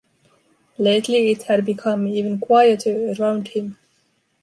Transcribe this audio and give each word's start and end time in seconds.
Lately 0.79 1.29
it 1.29 1.43
had 1.43 1.63
become 1.63 2.07
even 2.07 2.39
quieter 2.39 3.13
around 3.19 3.49
him. 3.49 3.77